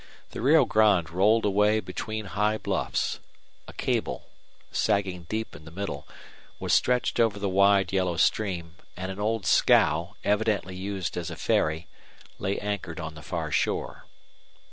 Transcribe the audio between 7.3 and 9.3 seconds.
the wide yellow stream, and an